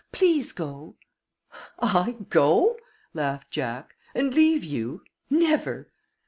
"Please 0.11 0.51
go!" 0.51 0.95
"I 1.77 2.13
go?" 2.27 2.75
laughed 3.13 3.51
Jack. 3.51 3.97
"And 4.15 4.33
leave 4.33 4.63
you? 4.63 5.03
Never!" 5.29 5.91